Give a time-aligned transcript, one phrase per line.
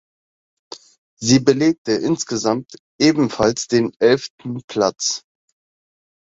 [1.19, 5.21] Sie belegte insgesamt ebenfalls den elften Platz.